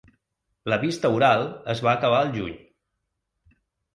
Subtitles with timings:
[0.71, 1.43] La vista oral
[1.73, 2.57] es va acabar al juny.